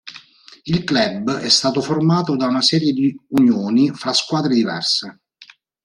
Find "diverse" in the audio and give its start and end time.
4.55-5.19